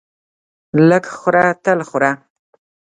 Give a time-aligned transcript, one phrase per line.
[0.89, 2.11] لږ خوره تل خوره!